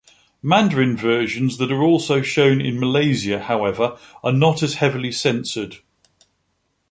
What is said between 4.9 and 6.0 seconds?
censored.